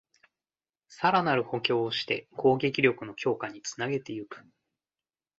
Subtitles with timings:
[0.87, 4.43] さらなる補強をして攻撃力の強化につなげていく